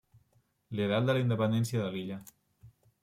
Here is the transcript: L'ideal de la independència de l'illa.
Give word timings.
L'ideal 0.79 1.05
de 1.09 1.15
la 1.17 1.23
independència 1.27 1.85
de 1.85 1.93
l'illa. 1.97 2.19